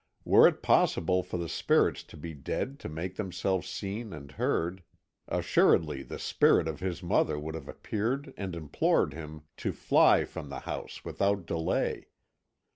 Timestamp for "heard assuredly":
4.31-6.01